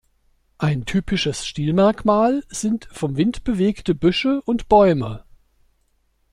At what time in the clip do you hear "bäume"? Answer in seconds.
4.67-5.23